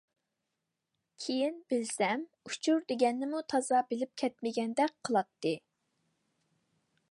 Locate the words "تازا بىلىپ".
3.55-4.13